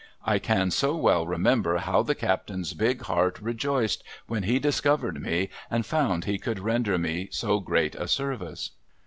[0.25, 5.49] I can so well remember how the captain's big heart rejoiced when he discovered me
[5.69, 8.71] and found he could render me so great a service.